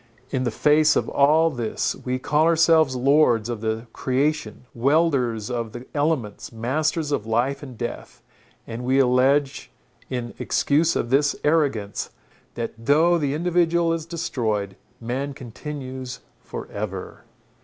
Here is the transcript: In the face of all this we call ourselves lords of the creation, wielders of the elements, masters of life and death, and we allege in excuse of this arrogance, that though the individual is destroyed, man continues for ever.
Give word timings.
In 0.31 0.45
the 0.45 0.49
face 0.49 0.95
of 0.95 1.07
all 1.09 1.51
this 1.51 1.95
we 1.95 2.17
call 2.17 2.45
ourselves 2.45 2.95
lords 2.95 3.49
of 3.49 3.61
the 3.61 3.85
creation, 3.93 4.65
wielders 4.73 5.51
of 5.51 5.73
the 5.73 5.85
elements, 5.93 6.51
masters 6.51 7.11
of 7.11 7.27
life 7.27 7.61
and 7.61 7.77
death, 7.77 8.23
and 8.65 8.83
we 8.83 8.97
allege 8.97 9.69
in 10.09 10.33
excuse 10.39 10.95
of 10.95 11.11
this 11.11 11.35
arrogance, 11.43 12.09
that 12.55 12.73
though 12.83 13.19
the 13.19 13.35
individual 13.35 13.93
is 13.93 14.07
destroyed, 14.07 14.75
man 14.99 15.35
continues 15.35 16.21
for 16.39 16.67
ever. 16.71 17.23